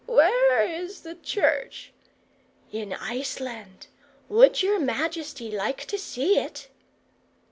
[0.07, 1.91] "Where is the church?"
[2.71, 3.85] "In Iceland.
[4.29, 6.69] Would your majesty like to see it?"